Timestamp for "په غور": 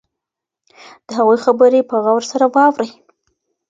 1.89-2.21